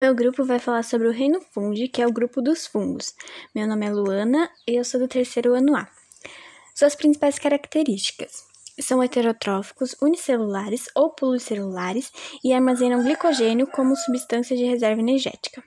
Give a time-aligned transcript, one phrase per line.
[0.00, 3.16] Meu grupo vai falar sobre o reino fungi, que é o grupo dos fungos.
[3.52, 5.88] Meu nome é Luana e eu sou do terceiro ano A.
[6.72, 8.44] Suas principais características
[8.80, 12.12] são heterotróficos, unicelulares ou policelulares
[12.44, 15.64] e armazenam glicogênio como substância de reserva energética.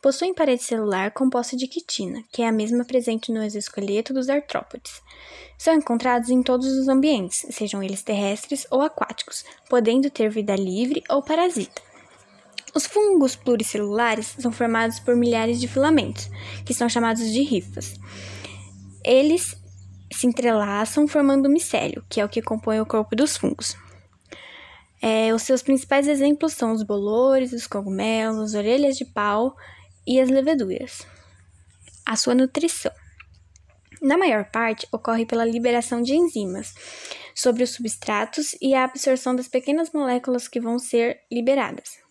[0.00, 5.02] Possuem parede celular composta de quitina, que é a mesma presente no exoesqueleto dos artrópodes.
[5.58, 11.02] São encontrados em todos os ambientes, sejam eles terrestres ou aquáticos, podendo ter vida livre
[11.10, 11.91] ou parasita.
[12.74, 16.30] Os fungos pluricelulares são formados por milhares de filamentos,
[16.64, 17.94] que são chamados de rifas.
[19.04, 19.54] Eles
[20.10, 23.76] se entrelaçam formando o micélio, que é o que compõe o corpo dos fungos.
[25.02, 29.56] É, os seus principais exemplos são os bolores, os cogumelos, orelhas de pau
[30.06, 31.06] e as leveduras.
[32.06, 32.92] A sua nutrição.
[34.00, 36.74] Na maior parte, ocorre pela liberação de enzimas
[37.34, 42.01] sobre os substratos e a absorção das pequenas moléculas que vão ser liberadas.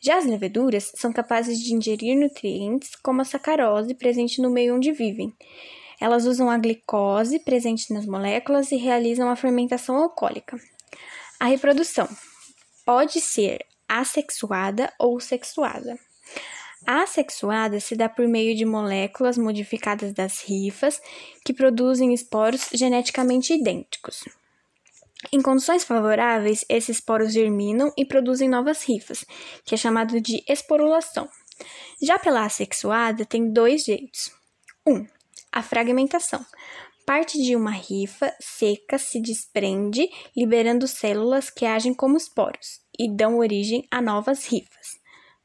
[0.00, 4.92] Já as leveduras são capazes de ingerir nutrientes como a sacarose presente no meio onde
[4.92, 5.34] vivem.
[6.00, 10.56] Elas usam a glicose presente nas moléculas e realizam a fermentação alcoólica.
[11.40, 12.08] A reprodução
[12.86, 15.98] pode ser assexuada ou sexuada.
[16.86, 21.00] A assexuada se dá por meio de moléculas modificadas das rifas
[21.44, 24.24] que produzem esporos geneticamente idênticos.
[25.32, 29.24] Em condições favoráveis, esses poros germinam e produzem novas rifas,
[29.64, 31.28] que é chamado de esporulação.
[32.00, 34.30] Já pela assexuada, tem dois jeitos.
[34.86, 34.92] 1.
[34.92, 35.06] Um,
[35.50, 36.44] a fragmentação.
[37.04, 43.38] Parte de uma rifa seca se desprende, liberando células que agem como esporos e dão
[43.38, 44.98] origem a novas rifas.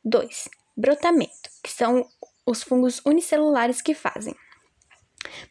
[0.03, 0.49] 2.
[0.75, 2.05] Brotamento, que são
[2.45, 4.35] os fungos unicelulares que fazem.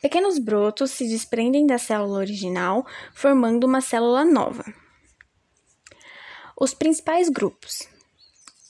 [0.00, 4.64] Pequenos brotos se desprendem da célula original, formando uma célula nova.
[6.58, 7.88] Os principais grupos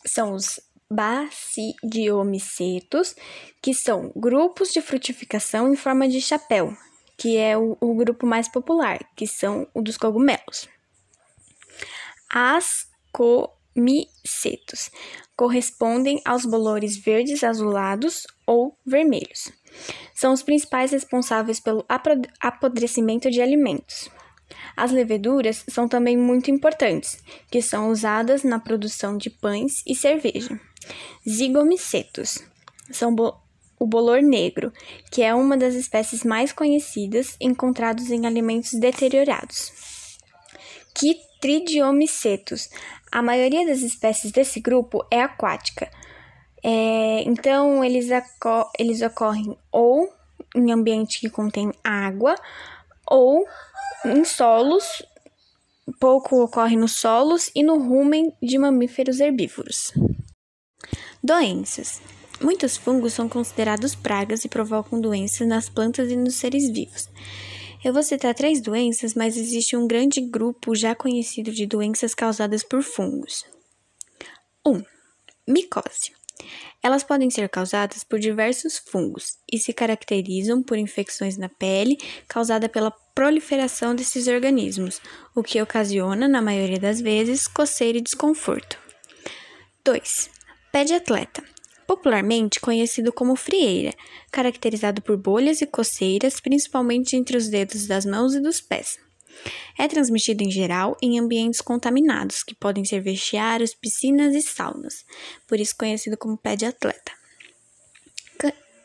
[0.06, 3.14] são os basidiomicetos,
[3.62, 6.77] que são grupos de frutificação em forma de chapéu,
[7.16, 10.69] que é o, o grupo mais popular, que são o dos cogumelos.
[12.31, 14.91] Ascomicetos
[15.37, 19.50] correspondem aos bolores verdes azulados ou vermelhos.
[20.15, 21.84] São os principais responsáveis pelo
[22.41, 24.10] apodrecimento de alimentos.
[24.77, 30.59] As leveduras são também muito importantes, que são usadas na produção de pães e cerveja.
[31.28, 32.38] Zigomicetos
[32.91, 33.41] são bo
[33.78, 34.72] o bolor negro,
[35.11, 39.72] que é uma das espécies mais conhecidas encontrados em alimentos deteriorados.
[40.94, 42.71] Quitridiomicetos.
[43.11, 45.91] A maioria das espécies desse grupo é aquática,
[46.62, 48.09] é, então, eles,
[48.78, 50.12] eles ocorrem ou
[50.55, 52.37] em ambiente que contém água
[53.06, 53.47] ou
[54.05, 55.03] em solos,
[55.99, 59.93] pouco ocorre nos solos e no rumen de mamíferos herbívoros.
[61.23, 62.00] Doenças.
[62.41, 67.09] Muitos fungos são considerados pragas e provocam doenças nas plantas e nos seres vivos.
[67.84, 72.62] Eu vou citar três doenças, mas existe um grande grupo já conhecido de doenças causadas
[72.62, 73.44] por fungos.
[74.67, 74.73] 1.
[74.73, 74.84] Um,
[75.47, 76.22] micose.
[76.82, 81.98] Elas podem ser causadas por diversos fungos e se caracterizam por infecções na pele
[82.28, 85.00] causada pela proliferação desses organismos,
[85.34, 88.78] o que ocasiona, na maioria das vezes, coceira e desconforto.
[89.84, 90.31] 2.
[90.70, 91.42] Pé de atleta.
[91.86, 93.92] Popularmente conhecido como frieira,
[94.31, 98.98] caracterizado por bolhas e coceiras, principalmente entre os dedos das mãos e dos pés.
[99.78, 105.04] É transmitido em geral em ambientes contaminados, que podem ser vestiários, piscinas e saunas,
[105.47, 107.12] por isso conhecido como pé de atleta.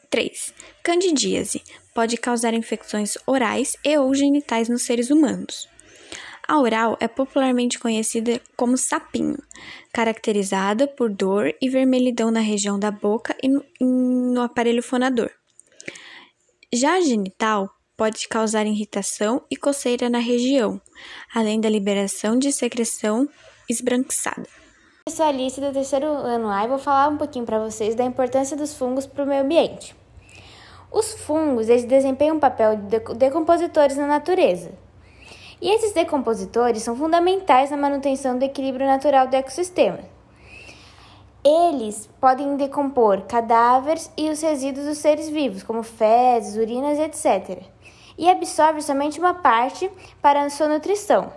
[0.09, 0.53] 3.
[0.83, 1.61] Candidíase
[1.93, 5.67] pode causar infecções orais e ou genitais nos seres humanos.
[6.47, 9.37] A oral é popularmente conhecida como sapinho,
[9.91, 15.29] caracterizada por dor e vermelhidão na região da boca e no, aparelho fonador.
[16.73, 20.79] Já a genital pode causar irritação e coceira na região,
[21.33, 23.27] além da liberação de secreção
[23.67, 24.47] esbranquiçada.
[25.07, 27.95] Eu sou a Alice do terceiro ano A e vou falar um pouquinho para vocês
[27.95, 29.95] da importância dos fungos para o meio ambiente.
[30.91, 34.71] Os fungos eles desempenham um papel de decompositores na natureza.
[35.59, 39.99] E esses decompositores são fundamentais na manutenção do equilíbrio natural do ecossistema.
[41.43, 47.76] Eles podem decompor cadáveres e os resíduos dos seres vivos, como fezes, urinas, etc
[48.17, 49.89] e absorve somente uma parte
[50.21, 51.31] para a sua nutrição,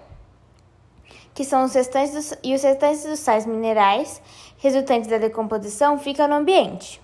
[1.34, 4.22] que são os restantes dos, e os restantes dos sais minerais
[4.58, 7.00] resultantes da decomposição ficam no ambiente.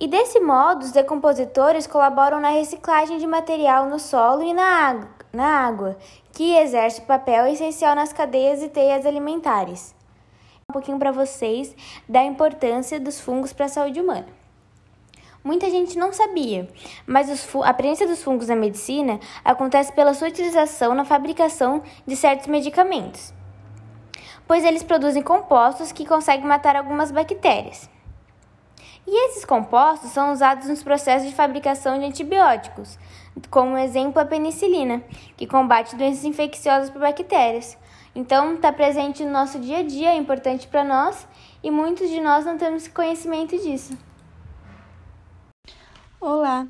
[0.00, 5.66] E desse modo, os decompositores colaboram na reciclagem de material no solo e na na
[5.66, 5.96] água
[6.32, 9.94] que exerce um papel essencial nas cadeias e teias alimentares.
[10.72, 11.74] pouquinho para vocês
[12.08, 14.43] da importância dos fungos para a saúde humana.
[15.44, 16.66] Muita gente não sabia,
[17.06, 17.28] mas
[17.62, 23.30] a presença dos fungos na medicina acontece pela sua utilização na fabricação de certos medicamentos,
[24.48, 27.90] pois eles produzem compostos que conseguem matar algumas bactérias.
[29.06, 32.98] E esses compostos são usados nos processos de fabricação de antibióticos,
[33.50, 35.04] como exemplo a penicilina,
[35.36, 37.76] que combate doenças infecciosas por bactérias.
[38.14, 41.28] Então, está presente no nosso dia a dia, é importante para nós
[41.62, 43.92] e muitos de nós não temos conhecimento disso.
[46.26, 46.66] Olá,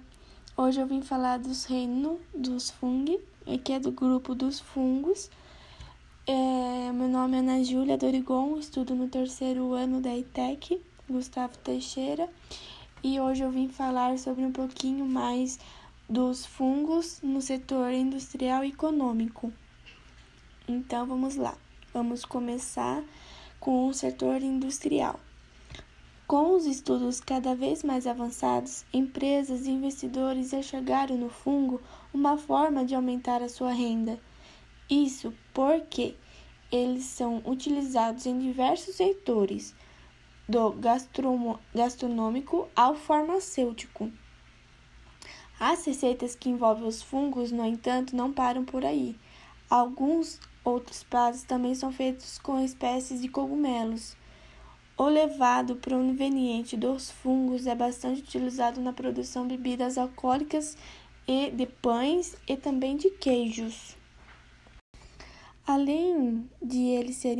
[0.56, 3.20] hoje eu vim falar dos reinos dos fungos,
[3.62, 5.30] que é do grupo dos fungos.
[6.26, 12.28] É, meu nome é Ana Júlia Dorigon, estudo no terceiro ano da ITEC, Gustavo Teixeira,
[13.00, 15.60] e hoje eu vim falar sobre um pouquinho mais
[16.10, 19.52] dos fungos no setor industrial e econômico.
[20.66, 21.56] Então vamos lá,
[21.92, 23.04] vamos começar
[23.60, 25.20] com o setor industrial.
[26.26, 31.82] Com os estudos cada vez mais avançados, empresas e investidores enxergaram no fungo
[32.14, 34.18] uma forma de aumentar a sua renda.
[34.88, 36.16] Isso porque
[36.72, 39.74] eles são utilizados em diversos setores,
[40.48, 40.74] do
[41.74, 44.10] gastronômico ao farmacêutico.
[45.60, 49.16] As receitas que envolvem os fungos, no entanto, não param por aí.
[49.68, 54.16] Alguns outros pratos também são feitos com espécies de cogumelos.
[54.96, 60.76] O levado proveniente dos fungos é bastante utilizado na produção de bebidas alcoólicas
[61.26, 63.96] e de pães e também de queijos.
[65.66, 67.38] Além de ele ser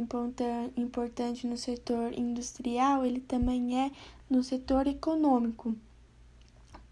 [0.77, 3.93] importante no setor industrial, ele também é
[4.29, 5.77] no setor econômico,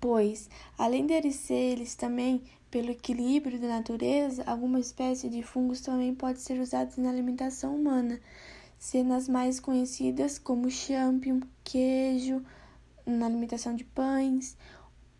[0.00, 0.48] pois,
[0.78, 6.40] além deles ser eles também pelo equilíbrio da natureza, alguma espécie de fungos também pode
[6.40, 8.20] ser usados na alimentação humana,
[8.82, 12.42] sendo as mais conhecidas como champignon, queijo,
[13.06, 14.56] na alimentação de pães.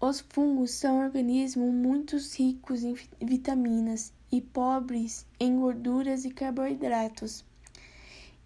[0.01, 7.45] Os fungos são organismos muito ricos em vitaminas e pobres em gorduras e carboidratos.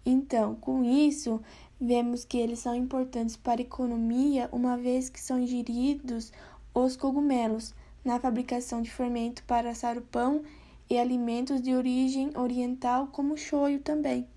[0.05, 1.41] Então, com isso,
[1.81, 6.31] vemos que eles são importantes para a economia, uma vez que são ingeridos
[6.75, 7.73] os cogumelos
[8.05, 10.43] na fabricação de fermento para assar o pão
[10.87, 14.27] e alimentos de origem oriental, como shoyu também.